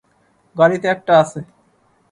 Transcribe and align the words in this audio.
গাড়িতে 0.55 0.87
একটা 0.93 1.13
আছে। 1.21 1.39